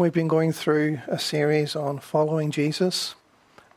[0.00, 3.16] We've been going through a series on following Jesus,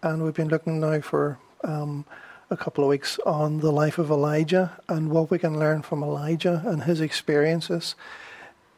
[0.02, 2.06] and we've been looking now for um,
[2.50, 6.02] a couple of weeks on the life of Elijah and what we can learn from
[6.02, 7.96] Elijah and his experiences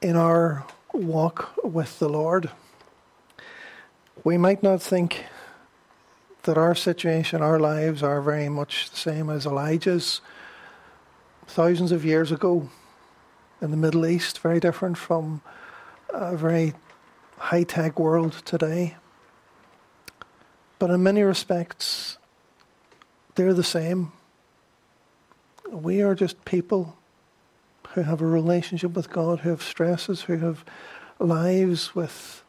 [0.01, 2.49] in our walk with the Lord.
[4.23, 5.25] We might not think
[6.45, 10.19] that our situation, our lives are very much the same as Elijah's
[11.45, 12.69] thousands of years ago
[13.61, 15.43] in the Middle East, very different from
[16.09, 16.73] a very
[17.37, 18.95] high tech world today.
[20.79, 22.17] But in many respects,
[23.35, 24.11] they're the same.
[25.69, 26.97] We are just people
[27.89, 30.65] who have a relationship with God, who have stresses, who have
[31.19, 32.43] lives with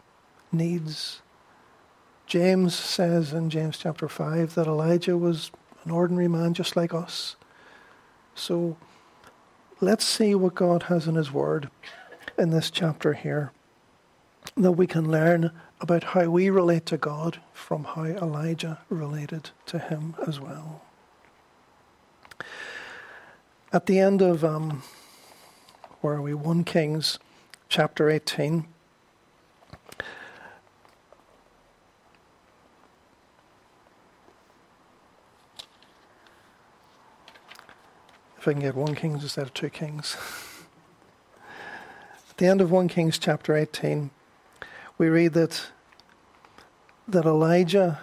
[0.50, 1.22] needs.
[2.26, 5.50] James says in James chapter 5 that Elijah was
[5.84, 7.36] an ordinary man just like us.
[8.34, 8.76] So
[9.80, 11.70] let's see what God has in His Word
[12.36, 13.52] in this chapter here
[14.56, 19.78] that we can learn about how we relate to God from how Elijah related to
[19.78, 20.82] him as well.
[23.72, 24.82] At the end of, um,
[26.00, 26.32] where are we?
[26.32, 27.18] 1 Kings
[27.68, 28.66] chapter 18.
[38.38, 40.16] If I can get 1 Kings instead of 2 Kings.
[42.30, 44.10] At the end of 1 Kings chapter 18,
[44.98, 45.66] we read that
[47.08, 48.00] that Elijah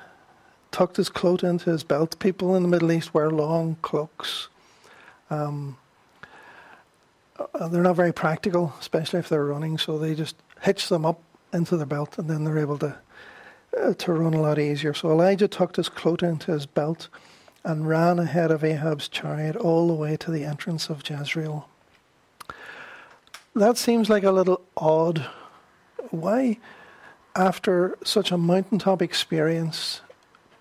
[0.71, 2.17] tucked his cloak into his belt.
[2.19, 4.47] People in the Middle East wear long cloaks.
[5.29, 5.77] Um,
[7.37, 11.21] uh, they're not very practical, especially if they're running, so they just hitch them up
[11.51, 12.97] into their belt and then they're able to
[13.81, 14.93] uh, to run a lot easier.
[14.93, 17.09] So Elijah tucked his cloak into his belt
[17.63, 21.67] and ran ahead of Ahab's chariot all the way to the entrance of Jezreel.
[23.55, 25.27] That seems like a little odd.
[26.09, 26.57] Why?
[27.35, 30.01] After such a mountaintop experience,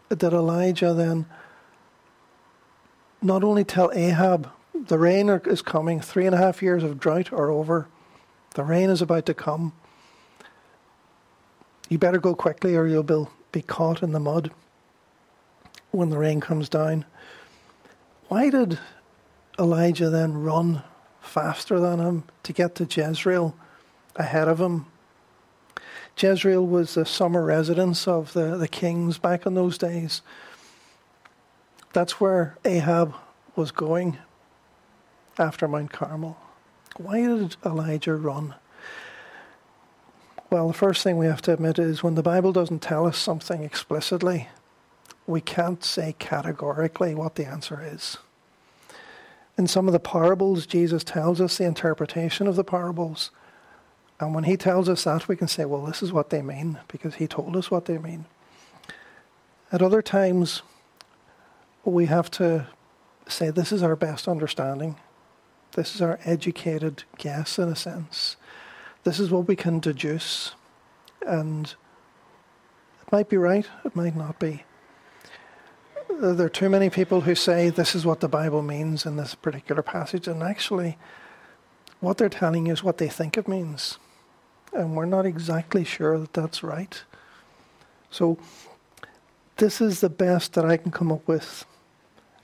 [0.09, 1.27] did Elijah then
[3.21, 7.33] not only tell Ahab, the rain is coming, three and a half years of drought
[7.33, 7.89] are over,
[8.55, 9.73] the rain is about to come.
[11.89, 14.51] You better go quickly or you'll be caught in the mud
[15.91, 17.05] when the rain comes down.
[18.29, 18.79] Why did
[19.59, 20.83] Elijah then run
[21.21, 23.55] faster than him to get to Jezreel
[24.17, 24.87] ahead of him?
[26.19, 30.23] Jezreel was the summer residence of the, the kings back in those days.
[31.93, 33.15] That's where Ahab
[33.57, 34.19] was going
[35.39, 36.37] after Mount Carmel.
[36.97, 38.55] Why did Elijah run?
[40.51, 43.17] Well, the first thing we have to admit is when the Bible doesn't tell us
[43.17, 44.49] something explicitly,
[45.27, 48.19] we can't say categorically what the answer is.
[49.57, 53.31] In some of the parables, Jesus tells us the interpretation of the parables.
[54.23, 56.79] And when he tells us that, we can say, well, this is what they mean,
[56.87, 58.27] because he told us what they mean.
[59.73, 60.63] At other times,
[61.85, 62.69] we have to
[63.27, 64.95] say, this is our best understanding.
[65.73, 68.37] This is our educated guess, in a sense.
[69.03, 70.55] This is what we can deduce.
[71.27, 71.75] And
[73.01, 74.63] it might be right, it might not be.
[76.21, 79.35] There are too many people who say this is what the Bible means in this
[79.35, 80.97] particular passage, and actually,
[81.99, 83.99] what they're telling you is what they think it means
[84.73, 87.03] and we're not exactly sure that that's right.
[88.11, 88.39] So,
[89.57, 91.65] this is the best that I can come up with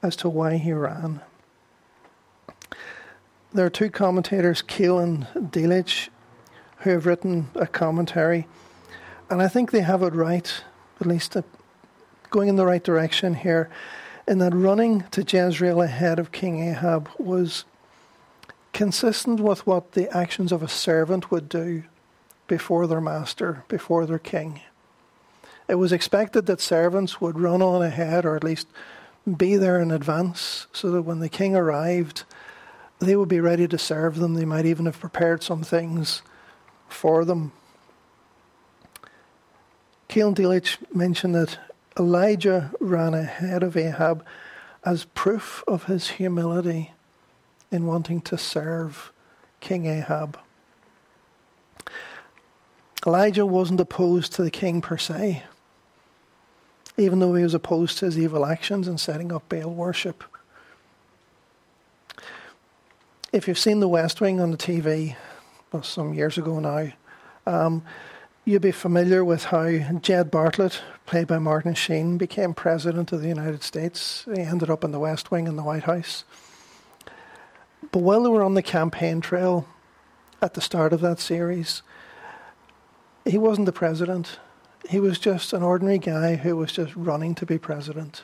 [0.02, 1.20] as to why he ran.
[3.52, 6.10] There are two commentators, Keil and Delitzsch,
[6.78, 8.46] who have written a commentary,
[9.30, 10.62] and I think they have it right,
[11.00, 11.42] at least uh,
[12.30, 13.70] going in the right direction here,
[14.26, 17.64] in that running to Jezreel ahead of King Ahab was
[18.74, 21.84] consistent with what the actions of a servant would do
[22.48, 24.60] before their master, before their king.
[25.68, 28.66] It was expected that servants would run on ahead, or at least
[29.36, 32.24] be there in advance, so that when the king arrived,
[32.98, 34.34] they would be ready to serve them.
[34.34, 36.22] They might even have prepared some things
[36.88, 37.52] for them.
[40.08, 41.58] Keil Delitzsch mentioned that
[41.98, 44.24] Elijah ran ahead of Ahab
[44.84, 46.92] as proof of his humility
[47.70, 49.12] in wanting to serve
[49.60, 50.38] King Ahab.
[53.06, 55.44] Elijah wasn't opposed to the king per se,
[56.96, 60.24] even though he was opposed to his evil actions and setting up Baal worship.
[63.32, 65.14] If you've seen The West Wing on the TV,
[65.70, 66.92] well, some years ago now,
[67.46, 67.84] um,
[68.44, 69.68] you'll be familiar with how
[70.00, 74.26] Jed Bartlet, played by Martin Sheen, became president of the United States.
[74.34, 76.24] He ended up in the West Wing in the White House.
[77.92, 79.68] But while they were on the campaign trail
[80.42, 81.82] at the start of that series,
[83.28, 84.38] he wasn't the president.
[84.88, 88.22] He was just an ordinary guy who was just running to be president.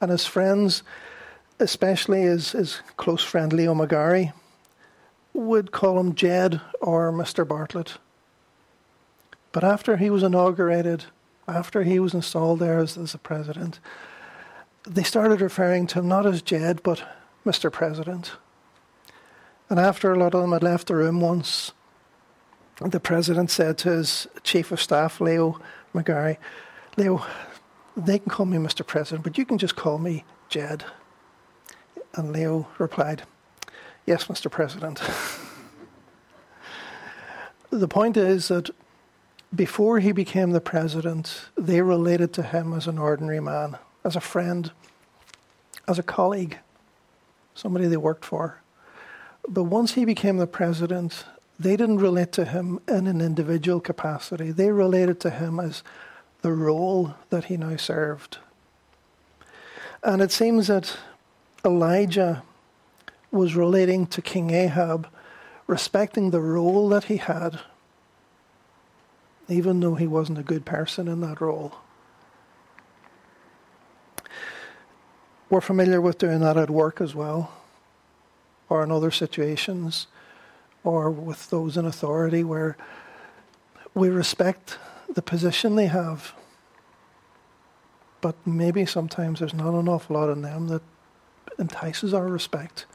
[0.00, 0.82] And his friends,
[1.60, 4.32] especially his, his close friend Leo McGarry,
[5.32, 7.46] would call him Jed or Mr.
[7.46, 7.98] Bartlet.
[9.52, 11.04] But after he was inaugurated,
[11.46, 13.78] after he was installed there as, as the president,
[14.86, 17.02] they started referring to him not as Jed, but
[17.44, 17.72] Mr.
[17.72, 18.32] President.
[19.68, 21.72] And after a lot of them had left the room once,
[22.80, 25.60] the president said to his chief of staff, Leo
[25.94, 26.36] McGarry,
[26.96, 27.24] Leo,
[27.96, 28.86] they can call me Mr.
[28.86, 30.84] President, but you can just call me Jed.
[32.14, 33.22] And Leo replied,
[34.04, 34.50] Yes, Mr.
[34.50, 35.02] President.
[37.70, 38.70] the point is that
[39.54, 44.20] before he became the president, they related to him as an ordinary man, as a
[44.20, 44.70] friend,
[45.88, 46.58] as a colleague,
[47.54, 48.60] somebody they worked for.
[49.48, 51.24] But once he became the president,
[51.58, 54.50] they didn't relate to him in an individual capacity.
[54.50, 55.82] They related to him as
[56.42, 58.38] the role that he now served.
[60.02, 60.96] And it seems that
[61.64, 62.42] Elijah
[63.30, 65.08] was relating to King Ahab,
[65.66, 67.60] respecting the role that he had,
[69.48, 71.74] even though he wasn't a good person in that role.
[75.48, 77.52] We're familiar with doing that at work as well,
[78.68, 80.06] or in other situations,
[80.86, 82.76] or with those in authority where
[83.92, 84.78] we respect
[85.12, 86.32] the position they have.
[88.20, 90.82] But maybe sometimes there's not an awful lot in them that
[91.58, 92.86] entices our respect.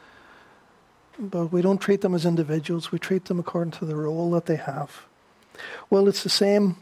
[1.19, 4.45] But we don't treat them as individuals, we treat them according to the role that
[4.45, 5.05] they have.
[5.89, 6.77] Well, it's the same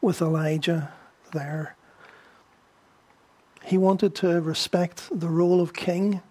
[0.00, 0.92] with Elijah
[1.32, 1.76] there.
[3.64, 6.22] He wanted to respect the role of king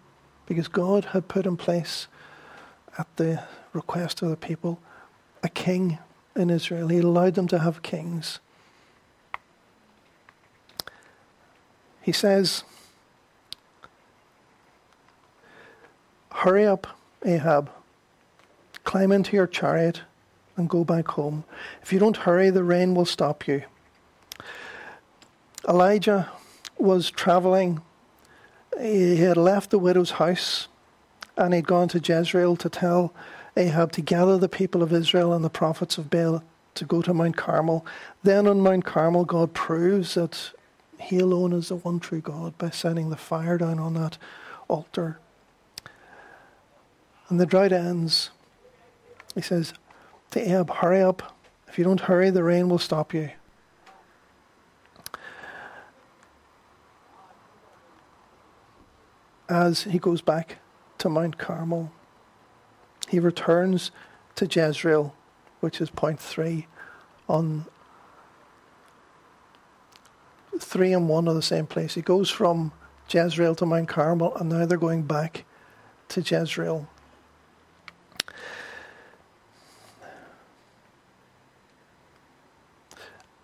[0.45, 2.07] because God had put in place,
[2.97, 3.43] at the
[3.73, 4.79] request of the people,
[5.41, 5.97] a king
[6.35, 6.87] in Israel.
[6.87, 8.39] He allowed them to have kings.
[12.01, 12.63] He says,
[16.31, 16.87] Hurry up,
[17.23, 17.69] Ahab.
[18.83, 20.01] Climb into your chariot
[20.57, 21.45] and go back home.
[21.81, 23.63] If you don't hurry, the rain will stop you.
[25.67, 26.29] Elijah
[26.77, 27.81] was traveling.
[28.79, 30.67] He had left the widow's house
[31.37, 33.13] and he'd gone to Jezreel to tell
[33.57, 36.43] Ahab to gather the people of Israel and the prophets of Baal
[36.75, 37.85] to go to Mount Carmel.
[38.23, 40.51] Then on Mount Carmel, God proves that
[40.99, 44.17] He alone is the one true God by sending the fire down on that
[44.67, 45.19] altar.
[47.29, 48.31] And the drought ends.
[49.35, 49.73] He says
[50.31, 51.35] to Ahab, Hurry up.
[51.67, 53.31] If you don't hurry, the rain will stop you.
[59.49, 60.57] as he goes back
[61.03, 61.91] to Mount Carmel.
[63.09, 63.91] He returns
[64.35, 65.13] to Jezreel,
[65.59, 66.67] which is point three
[67.27, 67.65] on
[70.57, 71.95] three and one are the same place.
[71.95, 72.71] He goes from
[73.09, 75.43] Jezreel to Mount Carmel, and now they're going back
[76.07, 76.87] to Jezreel.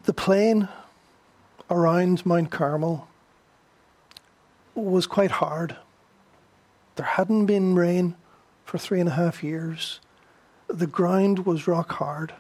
[0.06, 0.69] The plain
[1.69, 3.09] around Mount Carmel
[4.75, 5.75] was quite hard.
[6.99, 8.15] There hadn't been rain
[8.65, 10.01] for three and a half years.
[10.67, 12.33] The ground was rock hard.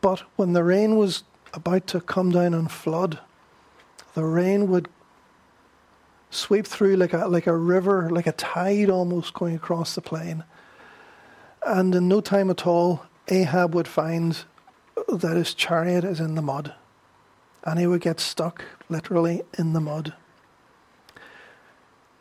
[0.00, 3.18] But when the rain was about to come down and flood,
[4.14, 4.88] the rain would
[6.30, 10.44] sweep through like a, like a river, like a tide almost going across the plain.
[11.66, 14.38] And in no time at all, Ahab would find
[15.06, 16.72] that his chariot is in the mud.
[17.62, 20.14] And he would get stuck literally in the mud.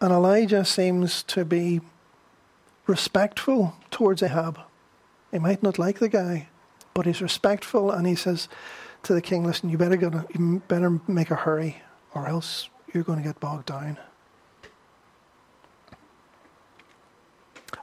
[0.04, 1.80] And Elijah seems to be
[2.88, 4.60] respectful towards Ahab.
[5.32, 6.50] He might not like the guy,
[6.94, 8.50] but he's respectful and he says
[9.04, 11.82] to the king, Listen, you better, go, you better make a hurry
[12.14, 13.98] or else you're going to get bogged down.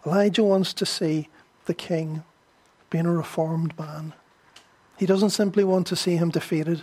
[0.05, 1.31] Elijah wants to see
[1.65, 2.23] the king
[2.91, 4.13] being a reformed man.
[4.99, 6.83] He doesn't simply want to see him defeated.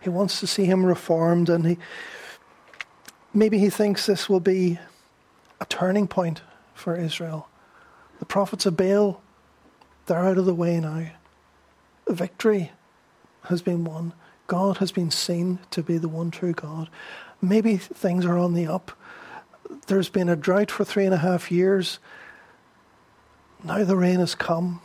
[0.00, 1.78] He wants to see him reformed and he
[3.34, 4.78] Maybe he thinks this will be
[5.60, 6.42] a turning point
[6.74, 7.48] for Israel.
[8.18, 9.20] The prophets of Baal,
[10.06, 11.10] they're out of the way now.
[12.08, 12.72] Victory
[13.44, 14.14] has been won.
[14.46, 16.88] God has been seen to be the one true God.
[17.42, 18.92] Maybe things are on the up.
[19.86, 21.98] There's been a drought for three and a half years.
[23.62, 24.80] Now the rain has come.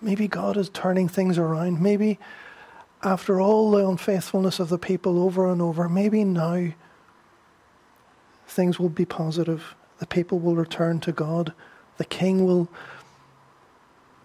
[0.00, 1.80] Maybe God is turning things around.
[1.80, 2.18] Maybe
[3.02, 6.72] after all the unfaithfulness of the people over and over, maybe now
[8.52, 9.74] things will be positive.
[9.98, 11.52] The people will return to God.
[11.96, 12.68] The king will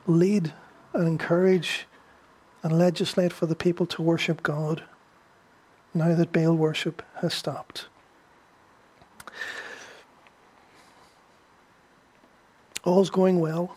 [0.06, 0.54] lead
[0.94, 1.88] and encourage
[2.64, 4.84] and legislate for the people to worship God
[5.94, 7.88] now that Baal worship has stopped.
[12.84, 13.76] All's going well.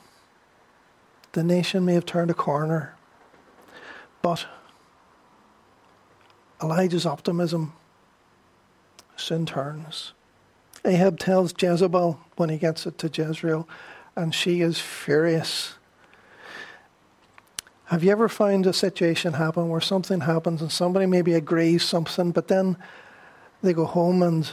[1.33, 2.95] The nation may have turned a corner,
[4.23, 4.47] but
[6.63, 7.73] Elijah's optimism
[9.17, 10.13] soon turns.
[10.85, 13.69] Ahab tells Jezebel when he gets it to Jezreel,
[14.17, 15.75] and she is furious.
[17.87, 22.31] Have you ever found a situation happen where something happens and somebody maybe agrees something,
[22.31, 22.77] but then
[23.63, 24.51] they go home and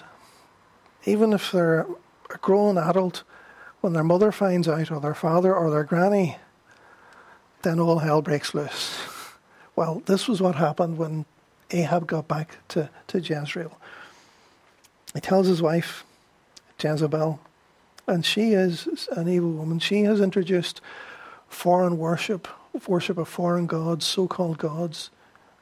[1.06, 1.86] even if they're
[2.30, 3.24] a grown adult,
[3.82, 6.38] when their mother finds out, or their father, or their granny,
[7.62, 9.00] then all hell breaks loose.
[9.76, 11.26] Well, this was what happened when
[11.72, 13.78] Ahab got back to, to Jezreel.
[15.14, 16.04] He tells his wife,
[16.82, 17.40] Jezebel,
[18.08, 19.80] and she is an evil woman.
[19.80, 20.82] She has introduced
[21.48, 22.48] foreign worship,
[22.88, 25.10] worship of foreign gods, so called gods,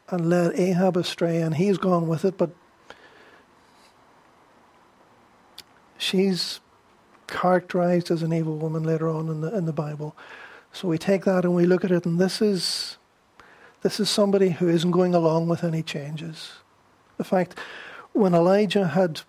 [0.09, 2.51] and led Ahab astray, and he's gone with it, but
[5.97, 6.59] she's
[7.27, 10.15] characterized as an evil woman later on in the in the Bible.
[10.71, 12.97] So we take that and we look at it, and this is
[13.81, 16.53] this is somebody who isn't going along with any changes.
[17.17, 17.57] In fact,
[18.13, 19.21] when Elijah had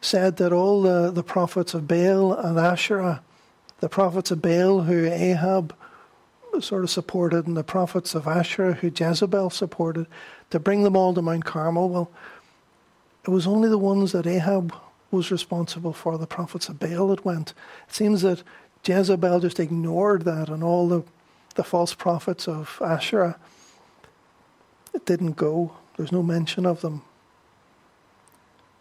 [0.00, 3.22] said that all the, the prophets of Baal and Asherah,
[3.80, 5.74] the prophets of Baal who Ahab
[6.60, 10.06] sort of supported, and the prophets of Asherah who Jezebel supported,
[10.50, 12.10] to bring them all to Mount Carmel, well,
[13.24, 14.74] it was only the ones that Ahab
[15.10, 17.50] was responsible for, the prophets of Baal that went.
[17.88, 18.42] It seems that
[18.84, 21.02] Jezebel just ignored that, and all the,
[21.56, 23.36] the false prophets of Asherah
[24.96, 25.72] it didn't go.
[25.96, 27.02] There's no mention of them.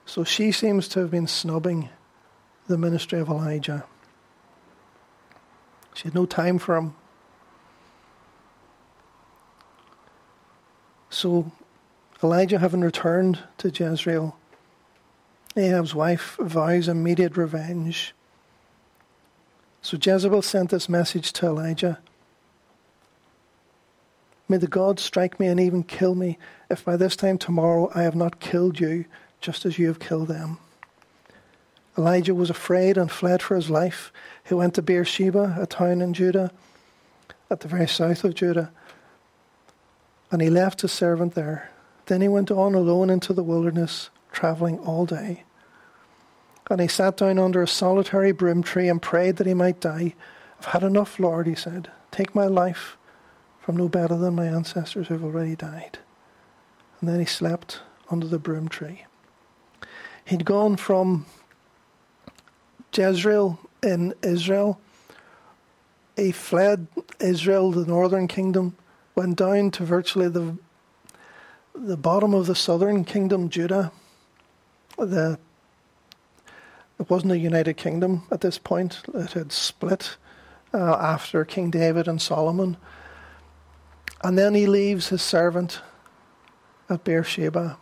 [0.05, 1.89] So she seems to have been snubbing
[2.67, 3.85] the ministry of Elijah.
[5.93, 6.95] She had no time for him.
[11.09, 11.51] So
[12.21, 14.37] Elijah, having returned to Jezreel,
[15.55, 18.13] Ahab's wife vows immediate revenge.
[19.81, 21.99] So Jezebel sent this message to Elijah
[24.47, 26.37] May the gods strike me and even kill me
[26.69, 29.05] if by this time tomorrow I have not killed you
[29.45, 30.57] just as you have killed them.
[31.95, 34.11] Elijah was afraid and fled for his life.
[34.43, 36.51] He went to Beersheba, a town in Judah,
[37.51, 38.71] at the very south of Judah,
[40.31, 41.69] and he left his servant there.
[42.07, 45.43] Then he went on alone into the wilderness, traveling all day.
[46.71, 50.15] And he sat down under a solitary broom tree and prayed that he might die.
[50.59, 51.91] I've had enough, Lord, he said.
[52.09, 52.97] Take my life,
[53.61, 55.99] for I'm no better than my ancestors who have already died.
[56.99, 59.04] And then he slept under the broom tree.
[60.25, 61.27] He'd gone from
[62.91, 64.81] Jezreel in Israel.
[66.15, 66.87] He fled
[67.19, 68.75] Israel, the northern kingdom,
[69.13, 70.57] went down to virtually the
[71.75, 73.91] the bottom of the southern kingdom, Judah.
[74.97, 75.37] The
[76.99, 80.17] it wasn't a united kingdom at this point; it had split
[80.73, 82.77] uh, after King David and Solomon.
[84.23, 85.81] And then he leaves his servant
[86.89, 87.77] at Beersheba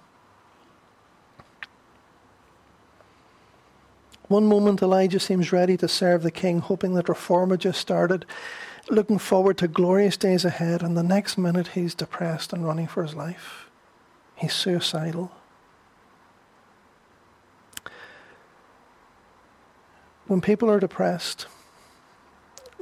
[4.28, 8.26] One moment, Elijah seems ready to serve the king, hoping that reform had just started,
[8.90, 13.04] looking forward to glorious days ahead, and the next minute he's depressed and running for
[13.04, 13.70] his life.
[14.36, 15.32] He's suicidal.
[20.28, 21.48] When people are depressed,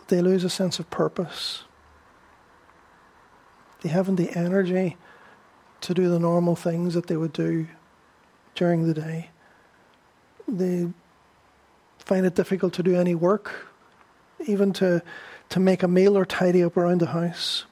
[0.07, 1.63] they lose a sense of purpose.
[3.81, 4.97] They haven't the energy
[5.81, 7.67] to do the normal things that they would do
[8.53, 9.31] during the day.
[10.47, 10.89] They
[12.05, 13.67] find it difficult to do any work,
[14.45, 15.01] even to,
[15.49, 17.65] to make a meal or tidy up around the house.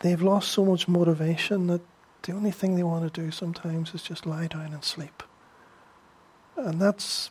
[0.00, 1.82] They've lost so much motivation that
[2.22, 5.22] the only thing they want to do sometimes is just lie down and sleep.
[6.56, 7.30] And that's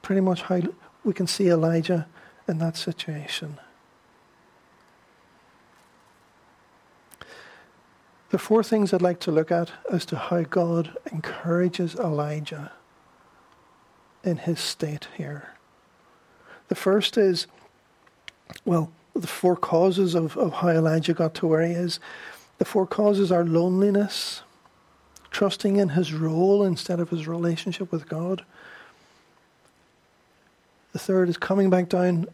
[0.00, 0.60] pretty much how
[1.04, 2.06] we can see Elijah
[2.48, 3.58] in that situation.
[8.30, 12.72] The four things I'd like to look at as to how God encourages Elijah
[14.24, 15.50] in his state here.
[16.68, 17.46] The first is,
[18.64, 22.00] well, the four causes of, of how Elijah got to where he is.
[22.58, 24.42] The four causes are loneliness,
[25.30, 28.44] trusting in his role instead of his relationship with God.
[30.92, 32.26] The third is coming back down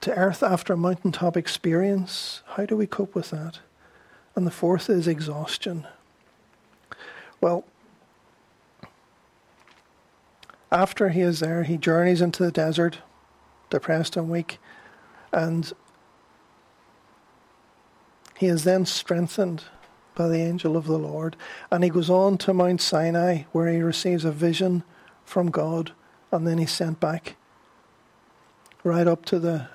[0.00, 2.42] to earth after a mountaintop experience.
[2.46, 3.60] How do we cope with that?
[4.36, 5.86] And the fourth is exhaustion.
[7.40, 7.64] Well,
[10.70, 12.98] after he is there, he journeys into the desert,
[13.70, 14.58] depressed and weak,
[15.32, 15.72] and
[18.38, 19.64] He is then strengthened
[20.14, 21.34] by the angel of the Lord,
[21.72, 24.84] and he goes on to Mount Sinai where he receives a vision
[25.24, 25.90] from God,
[26.30, 27.34] and then he's sent back
[28.84, 29.68] right up to the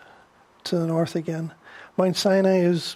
[0.63, 1.53] to the north again.
[1.97, 2.95] Mount Sinai is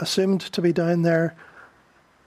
[0.00, 1.36] assumed to be down there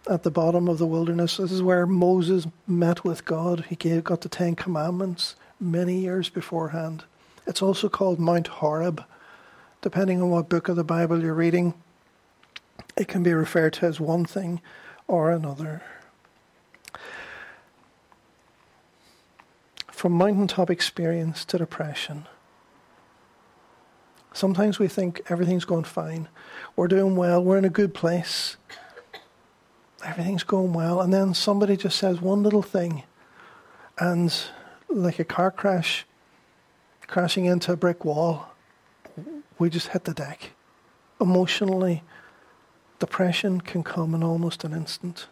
[0.10, 1.38] at the bottom of the wilderness.
[1.38, 3.66] This is where Moses met with God.
[3.70, 7.04] He gave, got the Ten Commandments many years beforehand.
[7.46, 9.04] It's also called Mount Horeb.
[9.82, 11.74] Depending on what book of the Bible you're reading,
[12.96, 14.62] it can be referred to as one thing
[15.08, 15.82] or another.
[19.92, 22.28] From mountaintop experience to depression.
[24.34, 26.28] Sometimes we think everything's going fine.
[26.76, 27.44] We're doing well.
[27.44, 28.58] We're in a good place.
[30.04, 31.02] Everything's going well.
[31.02, 33.04] And then somebody just says one little thing.
[33.98, 34.34] And
[34.90, 36.06] like a car crash,
[37.08, 38.50] crashing into a brick wall,
[39.58, 40.52] we just hit the deck.
[41.20, 42.04] Emotionally,
[43.00, 45.28] depression can come in almost an instant.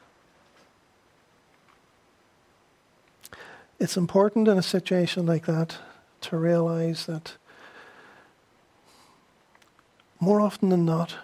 [3.80, 5.78] It's important in a situation like that
[6.22, 7.34] to realize that
[10.20, 11.16] more often than not,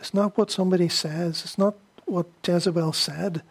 [0.00, 1.74] it's not what somebody says, it's not
[2.06, 3.42] what Jezebel said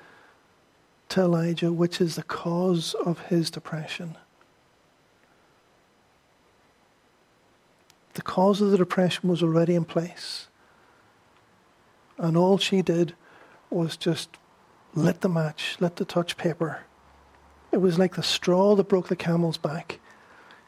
[1.10, 4.18] to Elijah, which is the cause of his depression.
[8.14, 10.48] The cause of the depression was already in place.
[12.18, 13.16] And all she did
[13.70, 14.30] was just
[14.94, 16.82] lit the match, lit the touch paper.
[17.72, 20.00] It was like the straw that broke the camel's back.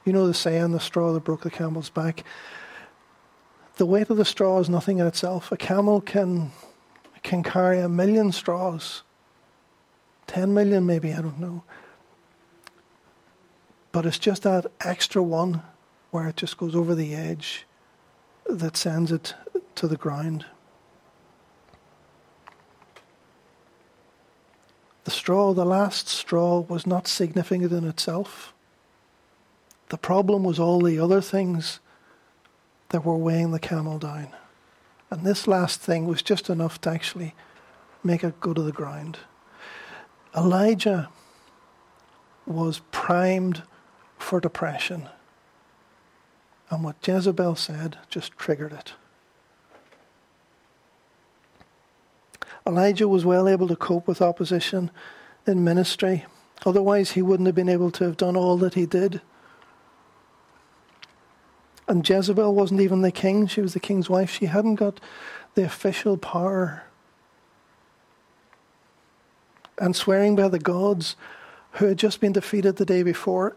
[0.05, 2.23] You know the saying, the straw that broke the camel's back
[3.77, 5.51] the weight of the straw is nothing in itself.
[5.51, 6.51] A camel can
[7.25, 9.01] can carry a million straws,
[10.27, 11.63] ten million maybe, I don't know.
[13.91, 15.63] But it's just that extra one
[16.11, 17.65] where it just goes over the edge
[18.47, 19.33] that sends it
[19.73, 20.45] to the ground.
[25.05, 28.53] The straw, the last straw, was not significant in itself.
[29.89, 31.79] The problem was all the other things
[32.89, 34.27] that were weighing the camel down.
[35.15, 37.35] And this last thing was just enough to actually
[38.03, 39.19] make it go to the ground.
[40.35, 41.07] Elijah
[42.45, 43.63] was primed
[44.17, 45.07] for depression.
[46.69, 48.91] And what Jezebel said just triggered it.
[52.67, 54.91] Elijah was well able to cope with opposition
[55.47, 56.25] in ministry.
[56.65, 59.21] Otherwise, he wouldn't have been able to have done all that he did.
[61.87, 64.31] And Jezebel wasn't even the king, she was the king's wife.
[64.31, 64.99] She hadn't got
[65.53, 66.83] the official power.
[69.77, 71.15] And swearing by the gods
[71.73, 73.55] who had just been defeated the day before,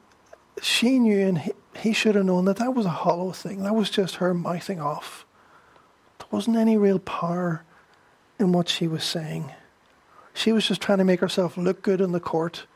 [0.61, 3.63] she knew and he, he should have known that that was a hollow thing.
[3.63, 5.25] That was just her mouthing off.
[6.19, 7.63] There wasn't any real power
[8.39, 9.53] in what she was saying.
[10.35, 12.67] She was just trying to make herself look good in the court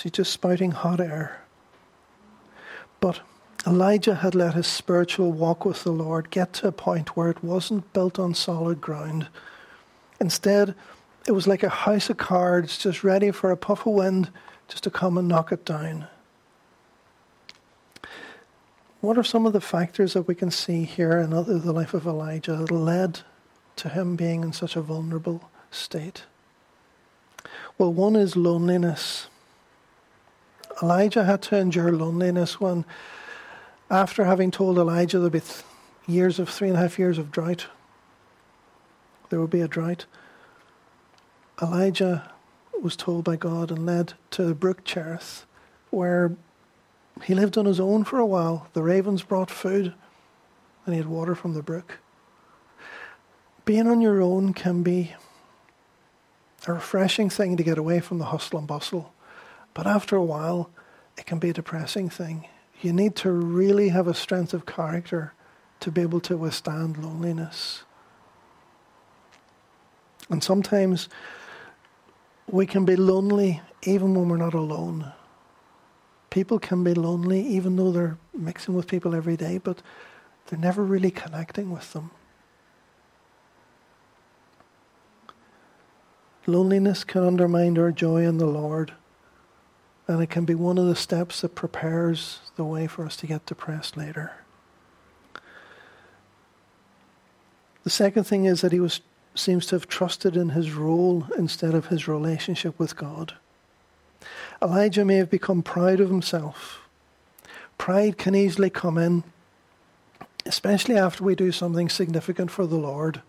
[0.00, 1.42] She's just spouting hot air.
[3.00, 3.20] But
[3.66, 7.44] Elijah had let his spiritual walk with the Lord get to a point where it
[7.44, 9.28] wasn't built on solid ground.
[10.18, 10.74] Instead,
[11.26, 14.30] it was like a house of cards just ready for a puff of wind
[14.68, 16.06] just to come and knock it down.
[19.02, 22.06] What are some of the factors that we can see here in the life of
[22.06, 23.20] Elijah that led
[23.76, 26.24] to him being in such a vulnerable state?
[27.76, 29.26] Well, one is loneliness.
[30.82, 32.84] Elijah had to endure loneliness when,
[33.90, 35.42] after having told Elijah there'd be
[36.06, 37.66] years of three and a half years of drought,
[39.28, 40.06] there would be a drought.
[41.62, 42.30] Elijah
[42.82, 45.44] was told by God and led to the brook Cherith,
[45.90, 46.32] where
[47.22, 48.68] he lived on his own for a while.
[48.72, 49.92] The ravens brought food,
[50.86, 51.98] and he had water from the brook.
[53.64, 55.14] Being on your own can be
[56.66, 59.12] a refreshing thing to get away from the hustle and bustle.
[59.74, 60.70] But after a while,
[61.16, 62.48] it can be a depressing thing.
[62.80, 65.34] You need to really have a strength of character
[65.80, 67.84] to be able to withstand loneliness.
[70.28, 71.08] And sometimes
[72.48, 75.12] we can be lonely even when we're not alone.
[76.30, 79.82] People can be lonely even though they're mixing with people every day, but
[80.46, 82.10] they're never really connecting with them.
[86.46, 88.92] Loneliness can undermine our joy in the Lord.
[90.10, 93.28] And it can be one of the steps that prepares the way for us to
[93.28, 94.32] get depressed later.
[97.84, 99.02] The second thing is that he was,
[99.36, 103.34] seems to have trusted in his role instead of his relationship with God.
[104.60, 106.80] Elijah may have become proud of himself
[107.78, 109.22] Pride can easily come in,
[110.44, 113.22] especially after we do something significant for the Lord.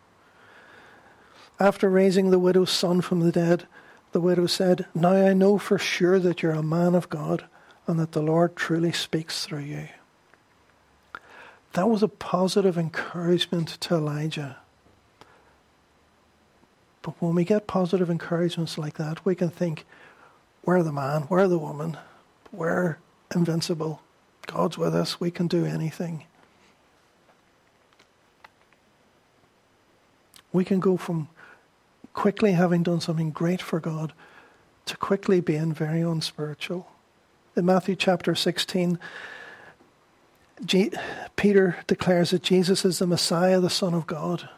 [1.59, 3.67] After raising the widow's son from the dead,
[4.11, 7.45] the widow said, Now I know for sure that you're a man of God
[7.87, 9.87] and that the Lord truly speaks through you.
[11.73, 14.57] That was a positive encouragement to Elijah.
[17.01, 19.85] But when we get positive encouragements like that, we can think,
[20.63, 21.97] we're the man, we're the woman,
[22.51, 22.97] we're
[23.33, 24.01] invincible.
[24.45, 26.25] God's with us, we can do anything.
[30.51, 31.29] We can go from
[32.13, 34.13] quickly having done something great for God
[34.85, 36.87] to quickly being very unspiritual.
[37.55, 38.99] In Matthew chapter 16,
[40.65, 40.91] G-
[41.35, 44.49] Peter declares that Jesus is the Messiah, the Son of God.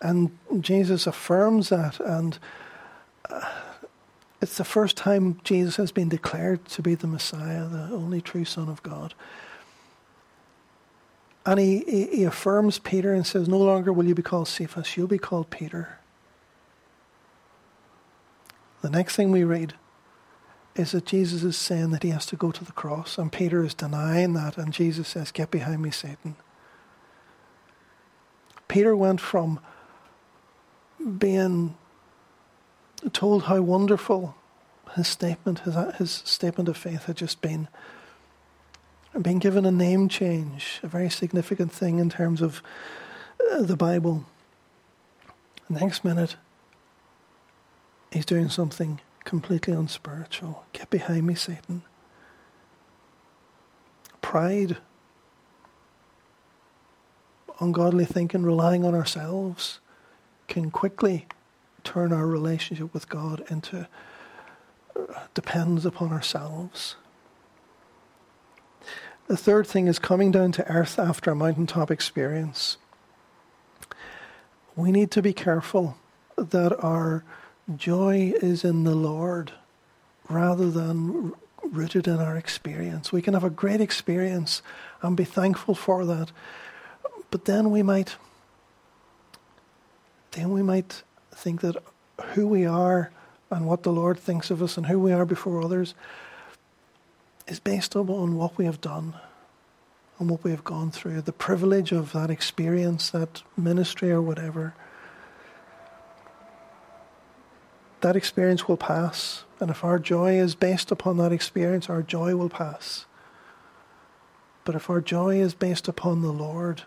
[0.00, 2.38] And Jesus affirms that, and
[3.28, 3.52] uh,
[4.40, 8.44] it's the first time Jesus has been declared to be the Messiah, the only true
[8.44, 9.14] Son of God.
[11.46, 14.96] And he, he, he affirms Peter and says, No longer will you be called Cephas,
[14.96, 16.00] you'll be called Peter.
[18.82, 19.74] The next thing we read
[20.74, 23.64] is that Jesus is saying that he has to go to the cross, and Peter
[23.64, 26.34] is denying that, and Jesus says, Get behind me, Satan.
[28.68, 29.60] Peter went from
[31.18, 31.76] being
[33.12, 34.34] told how wonderful
[34.96, 37.68] his statement, his, his statement of faith had just been,
[39.16, 42.62] and being given a name change, a very significant thing in terms of
[43.50, 44.26] uh, the Bible.
[45.70, 46.36] The next minute,
[48.12, 50.66] he's doing something completely unspiritual.
[50.74, 51.82] Get behind me, Satan.
[54.20, 54.76] Pride,
[57.58, 59.80] ungodly thinking, relying on ourselves
[60.46, 61.26] can quickly
[61.84, 63.88] turn our relationship with God into
[64.94, 66.96] uh, depends upon ourselves.
[69.26, 72.76] The third thing is coming down to earth after a mountaintop experience.
[74.76, 75.96] We need to be careful
[76.36, 77.24] that our
[77.76, 79.52] joy is in the Lord
[80.28, 81.32] rather than
[81.64, 83.10] rooted in our experience.
[83.10, 84.62] We can have a great experience
[85.02, 86.30] and be thankful for that,
[87.30, 88.16] but then we might
[90.32, 91.02] then we might
[91.34, 91.76] think that
[92.34, 93.10] who we are
[93.50, 95.94] and what the Lord thinks of us and who we are before others
[97.46, 99.14] is based upon what we have done
[100.18, 104.74] and what we have gone through, the privilege of that experience, that ministry or whatever.
[108.00, 112.34] That experience will pass, and if our joy is based upon that experience, our joy
[112.34, 113.04] will pass.
[114.64, 116.82] But if our joy is based upon the Lord,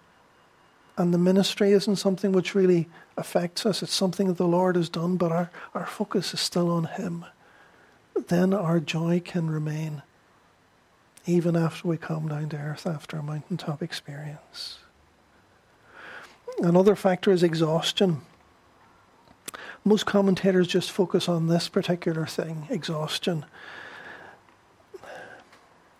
[0.98, 4.90] and the ministry isn't something which really affects us, it's something that the Lord has
[4.90, 7.26] done, but our, our focus is still on Him,
[8.28, 10.02] then our joy can remain
[11.30, 14.80] even after we come down to earth after a mountaintop experience.
[16.60, 18.22] Another factor is exhaustion.
[19.86, 23.46] Most commentators just focus on this particular thing exhaustion.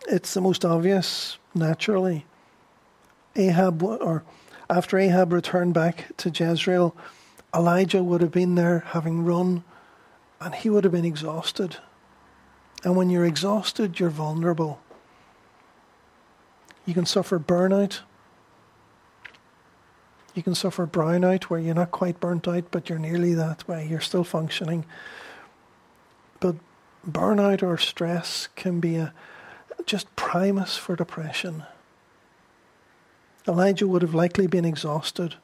[0.08, 2.26] It's the most obvious, naturally.
[3.36, 4.24] Ahab, or
[4.70, 6.96] after Ahab returned back to Jezreel,
[7.56, 9.64] Elijah would have been there having run,
[10.42, 11.78] and he would have been exhausted.
[12.84, 14.82] And when you're exhausted, you're vulnerable.
[16.90, 18.00] You can suffer burnout.
[20.34, 23.86] You can suffer brownout where you're not quite burnt out, but you're nearly that way.
[23.88, 24.86] You're still functioning.
[26.40, 26.56] But
[27.08, 29.14] burnout or stress can be a
[29.86, 31.62] just primus for depression.
[33.48, 35.36] Elijah would have likely been exhausted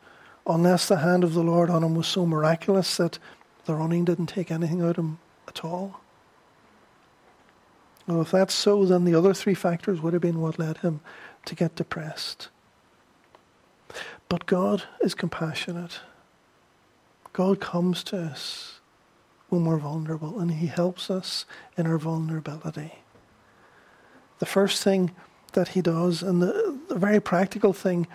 [0.48, 3.20] unless the hand of the Lord on him was so miraculous that
[3.66, 6.02] the running didn't take anything out of him at all.
[8.08, 11.02] Well, if that's so, then the other three factors would have been what led him
[11.46, 12.50] to get depressed.
[14.30, 16.00] But God is compassionate.
[17.34, 18.80] God comes to us
[19.50, 21.46] when we're vulnerable, and He helps us
[21.78, 22.96] in our vulnerability.
[24.40, 25.12] The first thing
[25.56, 28.08] that he does, and the, the very practical thing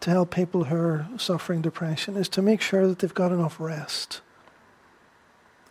[0.00, 3.58] to help people who are suffering depression is to make sure that they've got enough
[3.58, 4.20] rest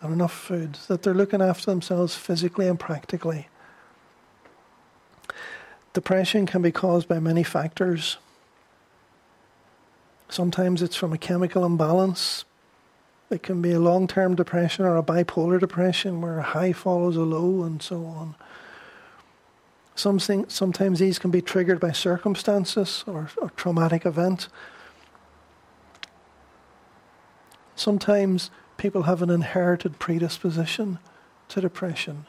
[0.02, 3.48] and enough food, that they're looking after themselves physically and practically.
[6.00, 8.20] Depression can be caused by many factors.
[10.30, 12.46] Sometimes it's from a chemical imbalance.
[13.30, 17.18] It can be a long term depression or a bipolar depression where a high follows
[17.18, 18.36] a low and so on.
[19.94, 24.48] Sometimes these can be triggered by circumstances or, a traumatic event.
[27.76, 31.00] Sometimes people have an inherited predisposition
[31.50, 32.26] to depression.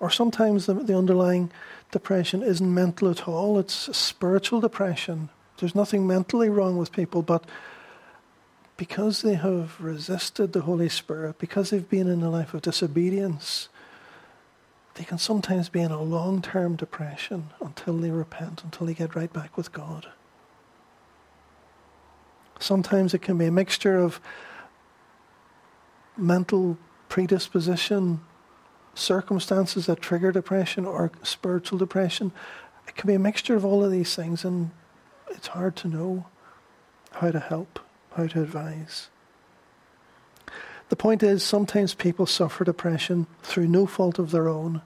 [0.00, 1.50] Or sometimes the, the underlying
[1.90, 5.30] depression isn't mental at all, it's spiritual depression.
[5.58, 7.44] There's nothing mentally wrong with people, but
[8.76, 13.68] because they have resisted the Holy Spirit, because they've been in a life of disobedience,
[14.94, 19.14] they can sometimes be in a long term depression until they repent, until they get
[19.14, 20.08] right back with God.
[22.58, 24.20] Sometimes it can be a mixture of
[26.16, 26.78] mental
[27.08, 28.20] predisposition,
[28.96, 32.32] circumstances that trigger depression, or spiritual depression.
[32.88, 34.70] It can be a mixture of all of these things, and
[35.28, 36.26] it's hard to know
[37.12, 37.78] how to help,
[38.16, 39.08] how to advise.
[40.88, 44.82] The point is, sometimes people suffer depression through no fault of their own,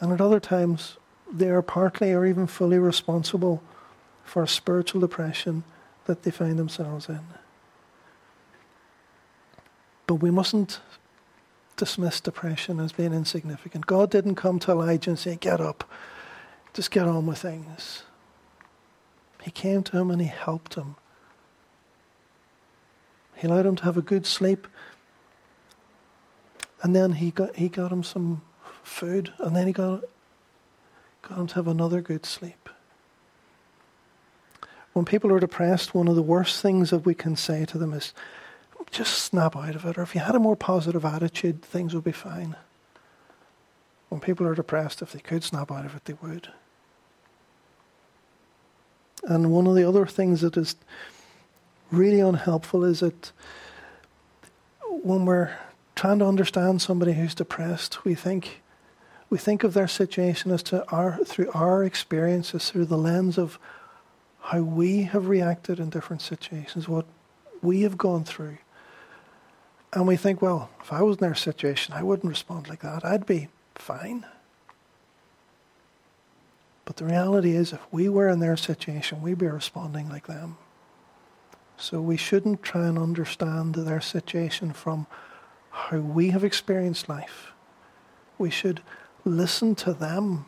[0.00, 0.96] and at other times,
[1.32, 3.62] they are partly or even fully responsible
[4.24, 5.64] for a spiritual depression
[6.06, 7.20] that they find themselves in.
[10.06, 10.80] But we mustn't
[11.80, 13.86] dismiss depression as being insignificant.
[13.86, 15.90] God didn't come to Elijah and say, Get up,
[16.74, 18.02] just get on with things.
[19.42, 20.96] He came to him and he helped him.
[23.34, 24.68] He allowed him to have a good sleep.
[26.82, 28.42] And then he got, he got him some
[28.82, 29.32] food.
[29.38, 30.02] And then he got,
[31.22, 32.68] got him to have another good sleep.
[34.92, 37.94] When people are depressed, one of the worst things that we can say to them
[37.94, 38.12] is,
[38.90, 39.98] just snap out of it.
[39.98, 42.56] Or if you had a more positive attitude, things would be fine.
[44.08, 46.48] When people are depressed, if they could snap out of it, they would.
[49.24, 50.74] And one of the other things that is
[51.90, 53.32] really unhelpful is that
[54.88, 55.54] when we're
[55.94, 58.62] trying to understand somebody who's depressed, we think
[59.28, 63.58] we think of their situation as to our through our experiences, through the lens of
[64.40, 67.06] how we have reacted in different situations, what
[67.62, 68.58] we have gone through.
[69.92, 73.04] And we think, well, if I was in their situation, I wouldn't respond like that.
[73.04, 74.24] I'd be fine.
[76.84, 80.58] But the reality is, if we were in their situation, we'd be responding like them.
[81.76, 85.06] So we shouldn't try and understand their situation from
[85.70, 87.52] how we have experienced life.
[88.38, 88.82] We should
[89.24, 90.46] listen to them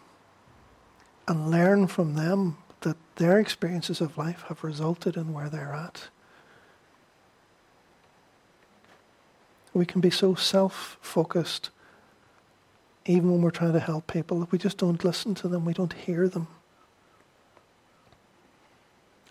[1.27, 6.09] and learn from them that their experiences of life have resulted in where they're at.
[9.75, 11.71] We can be so self focused
[13.07, 15.73] even when we're trying to help people, that we just don't listen to them, we
[15.73, 16.47] don't hear them.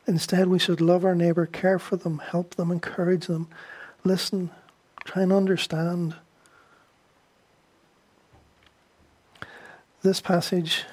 [0.08, 3.48] Instead, we should love our neighbour, care for them, help them, encourage them,
[4.04, 4.50] listen,
[5.06, 6.16] try and understand.
[10.02, 10.84] This passage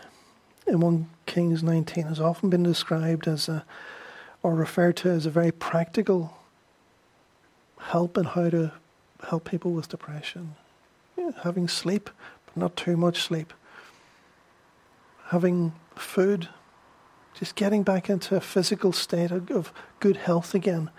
[0.67, 3.65] in 1 Kings 19 has often been described as a,
[4.43, 6.37] or referred to as a very practical
[7.81, 8.73] help in how to
[9.27, 10.55] help people with depression.
[11.17, 12.11] Yeah, having sleep,
[12.47, 13.53] but not too much sleep,
[15.27, 16.49] having food,
[17.35, 20.91] just getting back into a physical state of good health again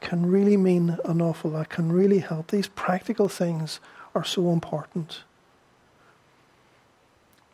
[0.00, 2.48] can really mean an awful lot, can really help.
[2.48, 3.80] These practical things
[4.14, 5.22] are so important.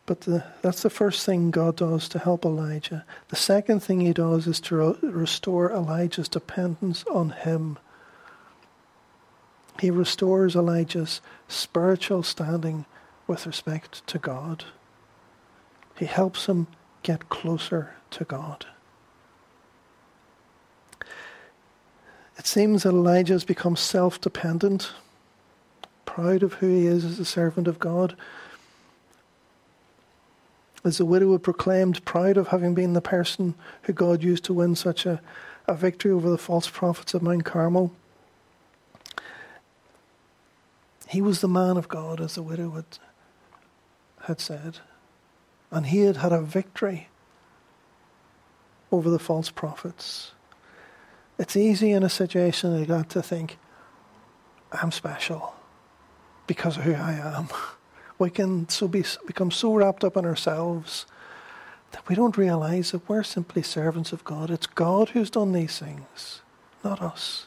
[0.05, 3.05] But the, that's the first thing God does to help Elijah.
[3.29, 7.79] The second thing he does is to restore Elijah's dependence on him.
[9.81, 12.85] He restores Elijah's spiritual standing
[13.27, 14.65] with respect to God.
[15.97, 16.67] He helps him
[17.03, 18.67] get closer to God.
[22.37, 24.93] It seems that Elijah has become self dependent,
[26.05, 28.15] proud of who he is as a servant of God.
[30.85, 34.53] As the widow had proclaimed, proud of having been the person who God used to
[34.53, 35.23] win such a,
[35.67, 37.93] a victory over the false prophets of Mount Carmel.
[41.11, 42.85] He was the man of God, as the widow had
[44.23, 44.79] had said.
[45.71, 47.09] And he had had a victory
[48.93, 50.33] over the false prophets.
[51.39, 53.59] It's easy in a situation like that to think,
[54.73, 55.55] I'm special
[56.47, 57.49] because of who I am.
[58.19, 61.07] We can so be, become so wrapped up in ourselves
[61.93, 64.51] that we don't realize that we're simply servants of God.
[64.51, 66.43] It's God who's done these things,
[66.85, 67.47] not us.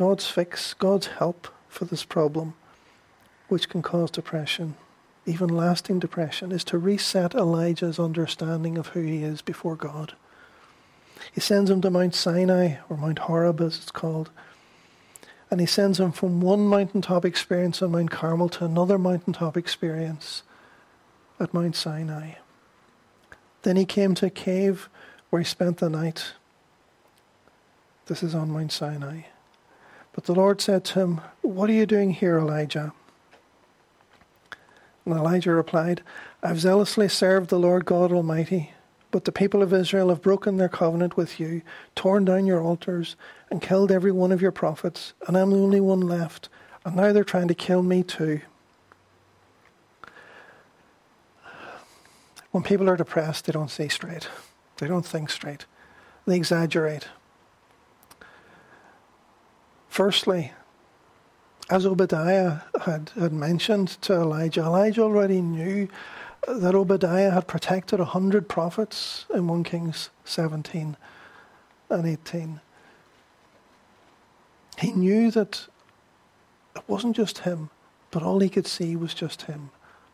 [0.00, 2.54] God's fix, God's help for this problem
[3.48, 4.76] which can cause depression,
[5.26, 10.14] even lasting depression, is to reset Elijah's understanding of who he is before God.
[11.34, 14.30] He sends him to Mount Sinai, or Mount Horeb as it's called,
[15.50, 20.44] and he sends him from one mountaintop experience on Mount Carmel to another mountaintop experience
[21.38, 22.36] at Mount Sinai.
[23.64, 24.88] Then he came to a cave
[25.28, 26.32] where he spent the night.
[28.06, 29.24] This is on Mount Sinai.
[30.12, 32.92] But the Lord said to him, What are you doing here, Elijah?
[35.04, 36.02] And Elijah replied,
[36.42, 38.72] I've zealously served the Lord God Almighty,
[39.10, 41.62] but the people of Israel have broken their covenant with you,
[41.94, 43.16] torn down your altars,
[43.50, 46.48] and killed every one of your prophets, and I'm the only one left,
[46.84, 48.40] and now they're trying to kill me too.
[52.50, 54.28] When people are depressed, they don't see straight.
[54.78, 55.66] They don't think straight.
[56.26, 57.08] They exaggerate.
[60.00, 60.52] Firstly,
[61.68, 65.88] as Obadiah had, had mentioned to Elijah, Elijah already knew
[66.48, 70.96] that Obadiah had protected a hundred prophets in 1 Kings 17
[71.90, 72.60] and 18.
[74.78, 75.66] He knew that
[76.74, 77.68] it wasn't just him,
[78.10, 79.68] but all he could see was just him.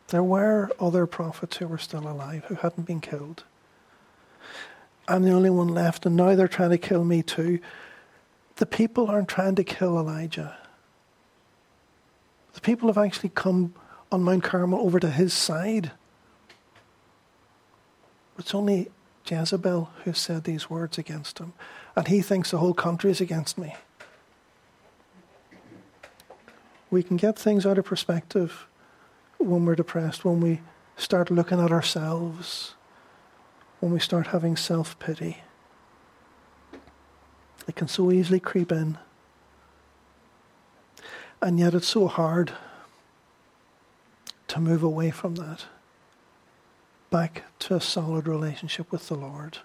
[0.09, 3.45] There were other prophets who were still alive who hadn't been killed.
[5.07, 7.59] I'm the only one left, and now they're trying to kill me too.
[8.57, 10.57] The people aren't trying to kill Elijah.
[12.53, 13.75] The people have actually come
[14.11, 15.91] on Mount Carmel over to his side.
[18.39, 18.89] It's only
[19.25, 21.53] Jezebel who said these words against him,
[21.95, 23.75] and he thinks the whole country is against me.
[26.89, 28.65] We can get things out of perspective
[29.37, 30.61] when we're depressed, when we
[30.95, 32.73] start looking at ourselves,
[33.81, 35.41] when we start having self pity.
[37.67, 38.97] It can so easily creep in.
[41.41, 42.53] And yet it's so hard
[44.47, 45.65] to move away from that
[47.09, 49.59] back to a solid relationship with the Lord.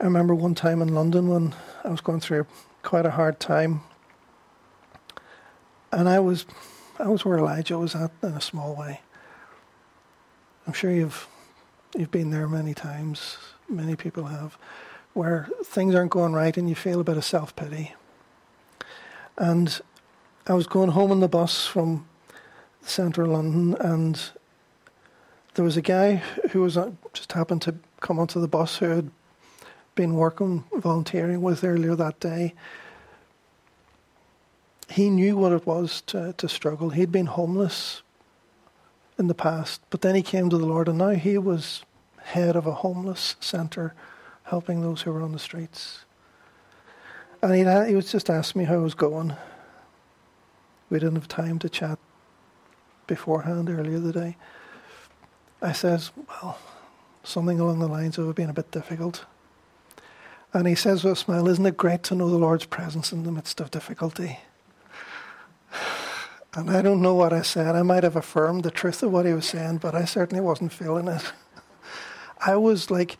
[0.00, 2.46] I remember one time in London when I was going through
[2.82, 3.82] quite a hard time.
[5.92, 6.46] And I was
[6.98, 9.00] I was where Elijah was at in a small way.
[10.66, 11.26] I'm sure you've
[11.96, 14.58] you've been there many times, many people have,
[15.14, 17.94] where things aren't going right and you feel a bit of self pity.
[19.38, 19.80] And
[20.46, 22.06] I was going home on the bus from
[22.82, 24.20] the centre of London, and
[25.54, 26.16] there was a guy
[26.50, 29.10] who was uh, just happened to come onto the bus who had
[29.94, 32.54] been working volunteering with earlier that day.
[34.90, 36.90] He knew what it was to, to struggle.
[36.90, 38.02] He'd been homeless
[39.18, 41.84] in the past, but then he came to the Lord, and now he was
[42.18, 43.94] head of a homeless centre,
[44.44, 46.04] helping those who were on the streets.
[47.42, 49.34] And he he was just asking me how I was going.
[50.88, 51.98] We didn't have time to chat
[53.06, 54.36] beforehand earlier the day.
[55.60, 56.58] I says, well,
[57.22, 59.24] something along the lines of it being a bit difficult.
[60.52, 63.24] And he says with a smile, Isn't it great to know the Lord's presence in
[63.24, 64.38] the midst of difficulty?
[66.54, 67.74] And I don't know what I said.
[67.74, 70.72] I might have affirmed the truth of what he was saying, but I certainly wasn't
[70.72, 71.32] feeling it.
[72.46, 73.18] I was like,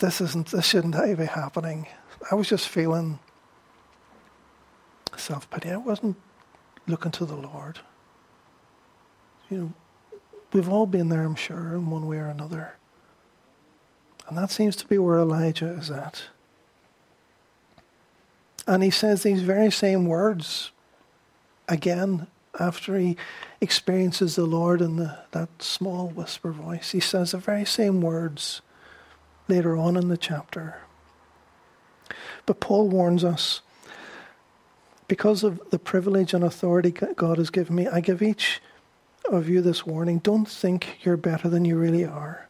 [0.00, 1.86] this isn't, this shouldn't be happening.
[2.30, 3.18] I was just feeling
[5.16, 5.70] self pity.
[5.70, 6.16] I wasn't
[6.86, 7.80] looking to the Lord.
[9.50, 9.72] You know,
[10.52, 12.74] we've all been there, I'm sure, in one way or another.
[14.28, 16.24] And that seems to be where Elijah is at.
[18.66, 20.70] And he says these very same words
[21.68, 22.26] again
[22.60, 23.16] after he
[23.60, 26.90] experiences the Lord in the, that small whisper voice.
[26.90, 28.60] He says the very same words
[29.48, 30.78] later on in the chapter.
[32.46, 33.60] But Paul warns us
[35.08, 38.60] because of the privilege and authority God has given me, I give each
[39.28, 40.18] of you this warning.
[40.18, 42.48] Don't think you're better than you really are.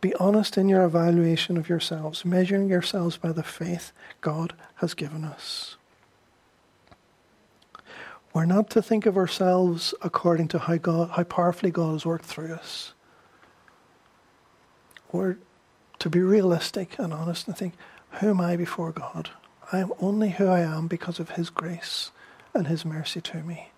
[0.00, 5.24] Be honest in your evaluation of yourselves, measuring yourselves by the faith God has given
[5.24, 5.76] us.
[8.34, 12.26] We're not to think of ourselves according to how, God, how powerfully God has worked
[12.26, 12.92] through us.
[15.10, 15.38] We're
[15.98, 17.74] to be realistic and honest and think,
[18.20, 19.30] who am I before God?
[19.72, 22.10] I am only who I am because of His grace
[22.54, 23.70] and His mercy to me.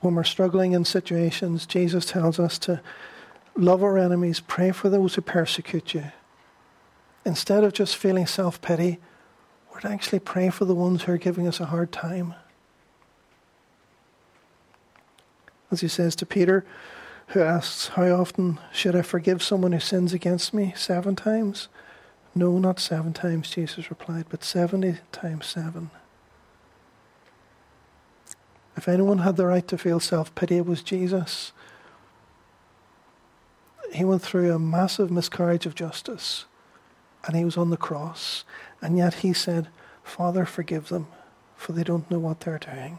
[0.00, 2.80] When we're struggling in situations, Jesus tells us to
[3.56, 6.04] love our enemies, pray for those who persecute you
[7.24, 8.98] instead of just feeling self pity,
[9.72, 12.34] we're to actually pray for the ones who are giving us a hard time.
[15.72, 16.64] As he says to Peter,
[17.28, 20.72] who asks, How often should I forgive someone who sins against me?
[20.76, 21.68] Seven times?
[22.34, 25.90] No, not seven times, Jesus replied, but seventy times seven.
[28.76, 31.52] If anyone had the right to feel self pity, it was Jesus.
[33.92, 36.46] He went through a massive miscarriage of justice
[37.26, 38.44] and he was on the cross,
[38.80, 39.68] and yet he said,
[40.02, 41.06] Father, forgive them,
[41.56, 42.98] for they don't know what they're doing.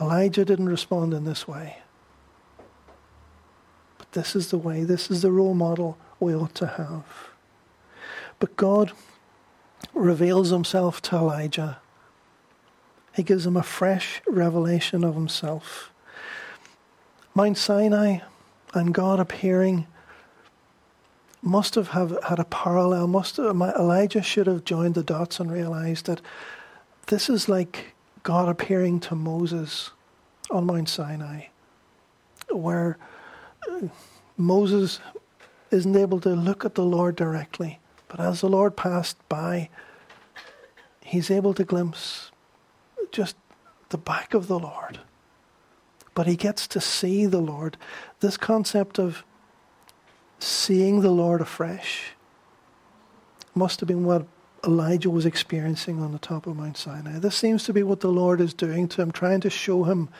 [0.00, 1.78] Elijah didn't respond in this way.
[3.98, 7.04] But this is the way, this is the role model we ought to have.
[8.38, 8.92] But God
[9.94, 11.78] reveals himself to Elijah.
[13.14, 15.90] He gives him a fresh revelation of himself.
[17.34, 18.18] Mount Sinai
[18.74, 19.86] and God appearing
[21.42, 23.06] must have, have had a parallel.
[23.06, 26.20] Must have, Elijah should have joined the dots and realized that
[27.06, 27.94] this is like
[28.28, 29.92] God appearing to Moses
[30.50, 31.44] on Mount Sinai,
[32.50, 32.98] where
[33.66, 33.88] uh,
[34.36, 35.00] Moses
[35.70, 39.70] isn't able to look at the Lord directly, but as the Lord passed by,
[41.00, 42.30] he's able to glimpse
[43.12, 43.34] just
[43.88, 45.00] the back of the Lord.
[46.14, 47.78] But he gets to see the Lord.
[48.20, 49.24] This concept of
[50.38, 52.10] seeing the Lord afresh
[53.54, 54.26] must have been what
[54.68, 57.18] Elijah was experiencing on the top of Mount Sinai.
[57.18, 60.10] This seems to be what the Lord is doing to him, trying to show him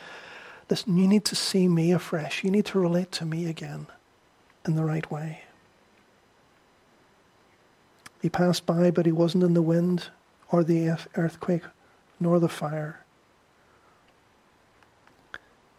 [0.69, 2.43] this you need to see me afresh.
[2.43, 3.85] You need to relate to me again
[4.65, 5.43] in the right way.
[8.23, 10.07] He passed by, but he wasn't in the wind
[10.51, 11.63] or the earthquake
[12.19, 13.05] nor the fire.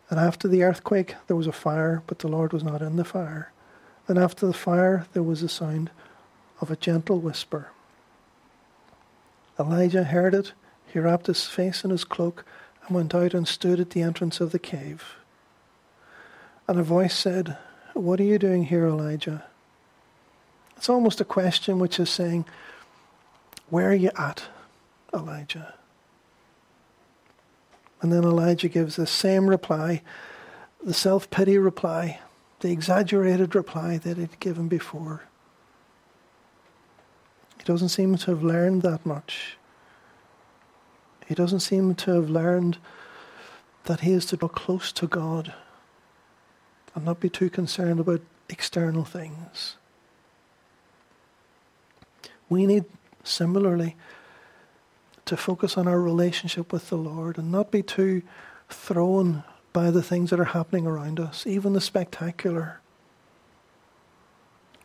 [0.09, 3.05] And after the earthquake, there was a fire, but the Lord was not in the
[3.05, 3.51] fire.
[4.07, 5.91] And after the fire, there was the sound
[6.61, 7.71] of a gentle whisper.
[9.61, 10.55] Elijah heard it.
[10.87, 12.47] He wrapped his face in his cloak
[12.87, 15.17] and went out and stood at the entrance of the cave.
[16.67, 17.59] And a voice said,
[17.93, 19.45] What are you doing here, Elijah?
[20.77, 22.47] It's almost a question which is saying,
[23.69, 24.45] Where are you at,
[25.13, 25.75] Elijah?
[28.01, 30.01] And then Elijah gives the same reply,
[30.83, 32.21] the self pity reply,
[32.61, 35.25] the exaggerated reply that he'd given before.
[37.71, 39.57] He doesn't seem to have learned that much.
[41.29, 42.79] He doesn't seem to have learned
[43.85, 45.55] that he is to draw close to God
[46.97, 49.77] and not be too concerned about external things.
[52.49, 52.87] We need,
[53.23, 53.95] similarly,
[55.27, 58.23] to focus on our relationship with the Lord and not be too
[58.69, 62.80] thrown by the things that are happening around us, even the spectacular.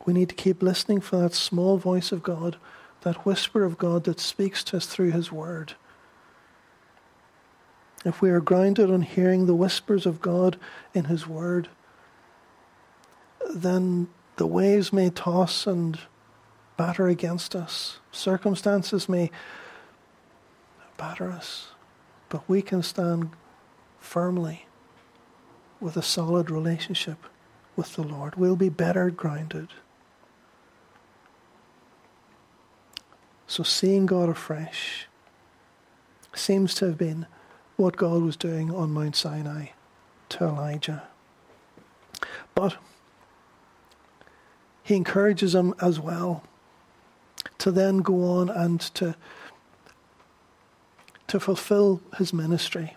[0.05, 2.57] We need to keep listening for that small voice of God,
[3.01, 5.73] that whisper of God that speaks to us through His Word.
[8.05, 10.57] If we are grounded on hearing the whispers of God
[10.93, 11.69] in His Word,
[13.53, 15.99] then the waves may toss and
[16.77, 17.99] batter against us.
[18.11, 19.31] Circumstances may
[20.97, 21.69] batter us,
[22.29, 23.31] but we can stand
[23.99, 24.67] firmly
[25.79, 27.17] with a solid relationship
[27.75, 28.35] with the Lord.
[28.35, 29.69] We'll be better grounded.
[33.47, 35.07] So seeing God afresh
[36.33, 37.27] seems to have been
[37.77, 39.67] what God was doing on Mount Sinai
[40.29, 41.03] to Elijah.
[42.53, 42.77] But
[44.83, 46.43] he encourages him as well
[47.57, 49.15] to then go on and to,
[51.27, 52.95] to fulfill his ministry.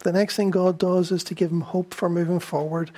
[0.00, 2.90] The next thing God does is to give him hope for moving forward.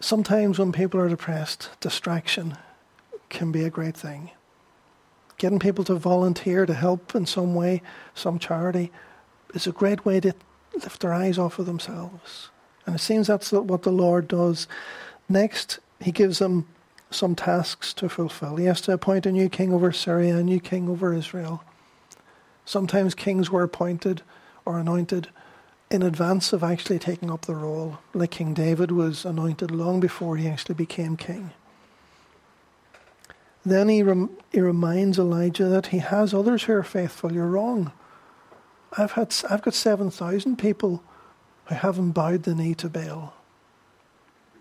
[0.00, 2.56] Sometimes when people are depressed, distraction
[3.28, 4.30] can be a great thing.
[5.40, 7.80] Getting people to volunteer to help in some way,
[8.12, 8.92] some charity,
[9.54, 10.34] is a great way to
[10.74, 12.50] lift their eyes off of themselves.
[12.84, 14.68] And it seems that's what the Lord does.
[15.30, 16.68] Next, he gives them
[17.10, 18.56] some tasks to fulfill.
[18.56, 21.64] He has to appoint a new king over Syria, a new king over Israel.
[22.66, 24.20] Sometimes kings were appointed
[24.66, 25.30] or anointed
[25.90, 30.36] in advance of actually taking up the role, like King David was anointed long before
[30.36, 31.52] he actually became king.
[33.64, 37.32] Then he, rem- he reminds Elijah that he has others who are faithful.
[37.32, 37.92] You're wrong.
[38.96, 41.02] I've, had, I've got 7,000 people
[41.66, 43.34] who haven't bowed the knee to Baal.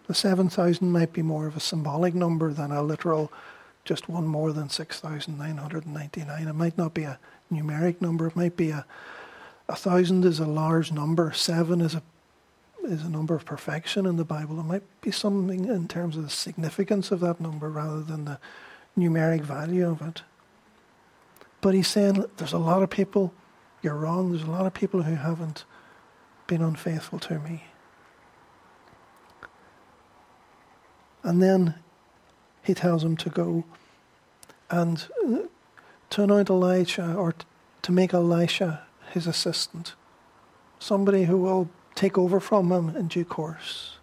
[0.07, 3.31] The 7,000 might be more of a symbolic number than a literal,
[3.85, 6.47] just one more than 6,999.
[6.47, 7.19] It might not be a
[7.51, 8.27] numeric number.
[8.27, 8.85] It might be a,
[9.67, 11.31] a thousand is a large number.
[11.31, 12.01] Seven is a
[12.83, 14.59] is a number of perfection in the Bible.
[14.59, 18.39] It might be something in terms of the significance of that number rather than the
[18.97, 20.23] numeric value of it.
[21.61, 23.33] But he's saying there's a lot of people,
[23.81, 25.65] you're wrong, there's a lot of people who haven't
[26.47, 27.63] been unfaithful to me.
[31.23, 31.75] And then
[32.63, 33.65] he tells him to go
[34.69, 35.39] and uh,
[36.11, 37.35] to anoint Elisha or
[37.81, 39.93] to make Elisha his assistant,
[40.79, 43.97] somebody who will take over from him in due course.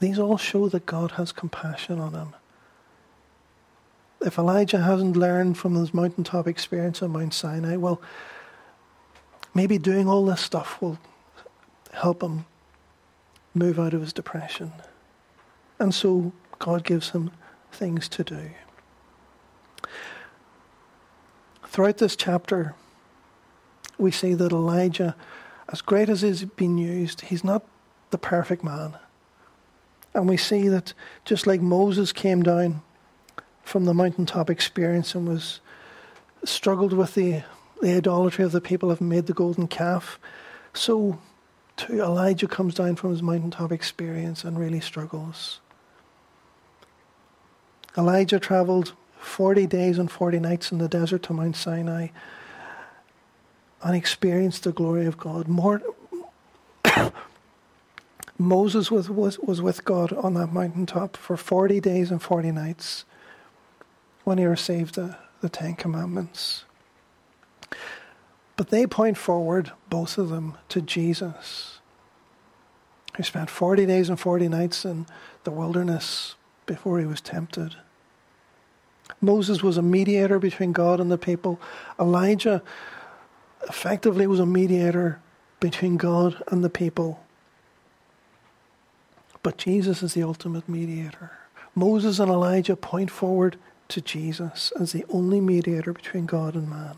[0.00, 2.34] These all show that God has compassion on him.
[4.24, 8.00] If Elijah hasn't learned from his mountaintop experience on Mount Sinai, well,
[9.52, 10.98] maybe doing all this stuff will
[11.92, 12.46] help him
[13.54, 14.72] move out of his depression.
[15.78, 17.32] And so God gives him
[17.72, 18.50] things to do.
[21.66, 22.74] Throughout this chapter,
[23.98, 25.16] we see that Elijah,
[25.72, 27.66] as great as he's been used, he's not
[28.10, 28.96] the perfect man.
[30.14, 30.92] And we see that
[31.24, 32.82] just like Moses came down
[33.62, 35.60] from the mountaintop experience and was
[36.44, 37.42] struggled with the,
[37.80, 40.18] the idolatry of the people have made the golden calf,
[40.74, 41.18] so
[41.76, 45.60] too Elijah comes down from his mountaintop experience and really struggles.
[47.96, 52.08] Elijah traveled 40 days and 40 nights in the desert to Mount Sinai
[53.82, 55.48] and experienced the glory of God.
[55.48, 55.82] More,
[58.38, 63.04] Moses was, was, was with God on that mountaintop for 40 days and 40 nights
[64.24, 66.64] when he received the, the Ten Commandments.
[68.56, 71.80] But they point forward, both of them, to Jesus,
[73.16, 75.06] who spent 40 days and 40 nights in
[75.44, 77.76] the wilderness before he was tempted.
[79.20, 81.60] Moses was a mediator between God and the people.
[81.98, 82.62] Elijah
[83.68, 85.20] effectively was a mediator
[85.60, 87.22] between God and the people.
[89.42, 91.32] But Jesus is the ultimate mediator.
[91.74, 93.56] Moses and Elijah point forward
[93.92, 96.96] to Jesus as the only mediator between God and man.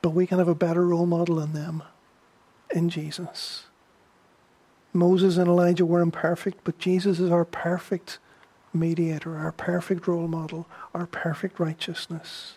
[0.00, 1.82] But we can have a better role model than them
[2.74, 3.64] in Jesus.
[4.92, 8.18] Moses and Elijah were imperfect, but Jesus is our perfect
[8.74, 12.56] mediator, our perfect role model, our perfect righteousness.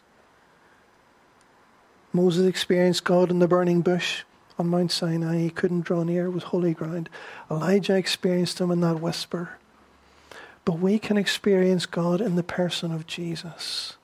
[2.12, 4.24] Moses experienced God in the burning bush
[4.58, 5.40] on Mount Sinai.
[5.40, 7.10] He couldn't draw near, it was holy ground.
[7.52, 9.58] Elijah experienced him in that whisper.
[10.66, 13.98] But we can experience God in the person of Jesus.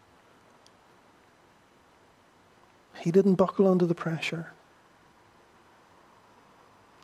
[3.00, 4.54] He didn't buckle under the pressure.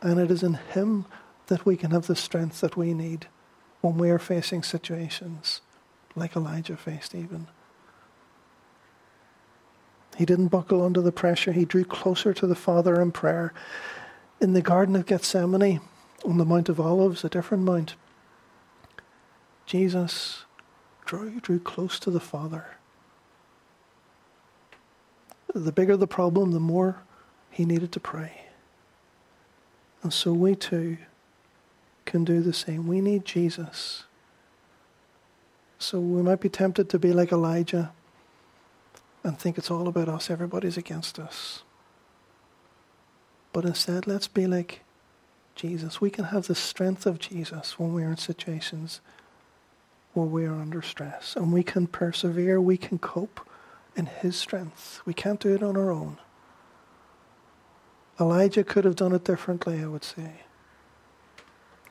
[0.00, 1.06] And it is in Him
[1.48, 3.26] that we can have the strength that we need
[3.80, 5.60] when we are facing situations
[6.14, 7.48] like Elijah faced, even.
[10.16, 11.52] He didn't buckle under the pressure.
[11.52, 13.52] He drew closer to the Father in prayer.
[14.40, 15.80] In the Garden of Gethsemane,
[16.24, 17.94] on the Mount of Olives, a different mount,
[19.68, 20.46] Jesus
[21.04, 22.64] drew, drew close to the Father.
[25.54, 27.02] The bigger the problem, the more
[27.50, 28.46] he needed to pray.
[30.02, 30.96] And so we too
[32.06, 32.86] can do the same.
[32.86, 34.04] We need Jesus.
[35.78, 37.92] So we might be tempted to be like Elijah
[39.22, 41.62] and think it's all about us, everybody's against us.
[43.52, 44.80] But instead, let's be like
[45.54, 46.00] Jesus.
[46.00, 49.02] We can have the strength of Jesus when we're in situations
[50.18, 51.36] where we are under stress.
[51.36, 53.40] And we can persevere, we can cope
[53.96, 55.00] in His strength.
[55.04, 56.18] We can't do it on our own.
[58.20, 60.42] Elijah could have done it differently, I would say.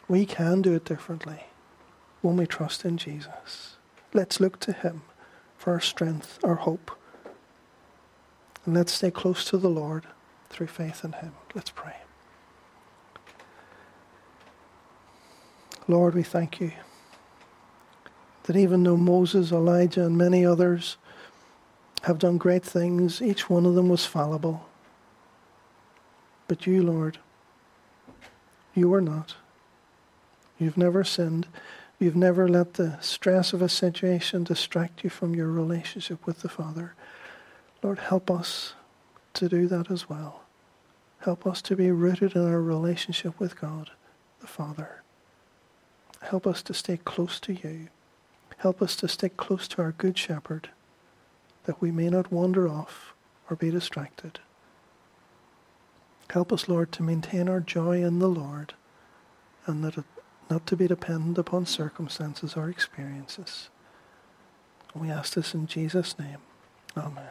[0.10, 1.46] We can do it differently
[2.22, 3.78] when we trust in Jesus.
[4.14, 5.04] Let's look to Him
[5.58, 6.92] for our strength, our hope.
[8.66, 10.06] And let's stay close to the Lord
[10.50, 11.34] through faith in Him.
[11.56, 11.96] Let's pray.
[15.88, 16.74] Lord, we thank you
[18.48, 20.96] that even though Moses, Elijah, and many others
[22.04, 24.66] have done great things, each one of them was fallible.
[26.48, 27.20] But you, Lord,
[28.74, 29.36] you are not.
[30.58, 31.48] You've never sinned.
[32.00, 36.50] You've never let the stress of a situation distract you from your relationship with the
[36.50, 36.94] Father.
[37.84, 38.76] Lord, help us
[39.34, 40.44] to do that as well.
[41.20, 43.90] Help us to be rooted in our relationship with God,
[44.40, 45.02] the Father.
[46.22, 47.90] Help us to stay close to you.
[48.58, 50.70] Help us to stick close to our Good Shepherd,
[51.66, 53.14] that we may not wander off
[53.50, 54.40] or be distracted.
[56.32, 58.74] Help us, Lord, to maintain our joy in the Lord
[59.66, 60.06] and that it,
[60.50, 63.70] not to be dependent upon circumstances or experiences.
[64.96, 66.38] we ask this in Jesus' name.
[66.96, 67.30] Amen.